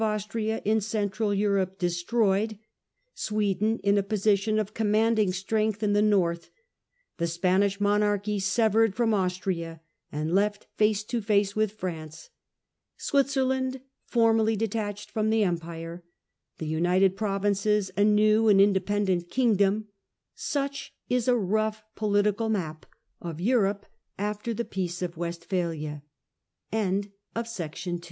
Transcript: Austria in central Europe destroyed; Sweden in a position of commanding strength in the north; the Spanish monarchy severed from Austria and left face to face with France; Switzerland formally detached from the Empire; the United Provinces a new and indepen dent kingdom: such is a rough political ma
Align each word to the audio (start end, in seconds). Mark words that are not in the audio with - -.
Austria 0.01 0.63
in 0.65 0.81
central 0.81 1.31
Europe 1.31 1.77
destroyed; 1.77 2.57
Sweden 3.13 3.77
in 3.83 3.99
a 3.99 4.01
position 4.01 4.57
of 4.57 4.73
commanding 4.73 5.31
strength 5.31 5.83
in 5.83 5.93
the 5.93 6.01
north; 6.01 6.49
the 7.17 7.27
Spanish 7.27 7.79
monarchy 7.79 8.39
severed 8.39 8.95
from 8.95 9.13
Austria 9.13 9.79
and 10.11 10.33
left 10.33 10.65
face 10.75 11.03
to 11.03 11.21
face 11.21 11.55
with 11.55 11.73
France; 11.73 12.31
Switzerland 12.97 13.79
formally 14.07 14.55
detached 14.55 15.11
from 15.11 15.29
the 15.29 15.43
Empire; 15.43 16.03
the 16.57 16.65
United 16.65 17.15
Provinces 17.15 17.91
a 17.95 18.03
new 18.03 18.47
and 18.47 18.59
indepen 18.59 19.05
dent 19.05 19.29
kingdom: 19.29 19.87
such 20.33 20.95
is 21.09 21.27
a 21.27 21.37
rough 21.37 21.83
political 21.93 22.49
ma 22.49 22.73